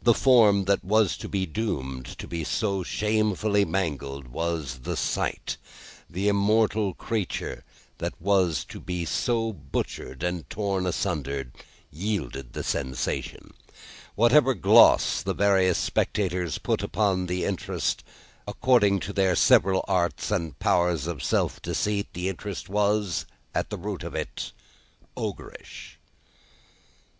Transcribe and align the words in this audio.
The 0.00 0.14
form 0.14 0.66
that 0.66 0.84
was 0.84 1.16
to 1.16 1.28
be 1.28 1.44
doomed 1.44 2.04
to 2.18 2.28
be 2.28 2.44
so 2.44 2.84
shamefully 2.84 3.64
mangled, 3.64 4.28
was 4.28 4.82
the 4.84 4.96
sight; 4.96 5.56
the 6.08 6.28
immortal 6.28 6.94
creature 6.94 7.64
that 7.98 8.14
was 8.22 8.64
to 8.66 8.78
be 8.78 9.04
so 9.04 9.52
butchered 9.52 10.22
and 10.22 10.48
torn 10.48 10.86
asunder, 10.86 11.50
yielded 11.90 12.52
the 12.52 12.62
sensation. 12.62 13.54
Whatever 14.14 14.54
gloss 14.54 15.20
the 15.20 15.34
various 15.34 15.78
spectators 15.78 16.58
put 16.58 16.80
upon 16.84 17.26
the 17.26 17.44
interest, 17.44 18.04
according 18.46 19.00
to 19.00 19.12
their 19.12 19.34
several 19.34 19.84
arts 19.88 20.30
and 20.30 20.56
powers 20.60 21.08
of 21.08 21.24
self 21.24 21.60
deceit, 21.60 22.06
the 22.12 22.28
interest 22.28 22.68
was, 22.68 23.26
at 23.52 23.70
the 23.70 23.76
root 23.78 24.04
of 24.04 24.14
it, 24.14 24.52
Ogreish. 25.16 25.98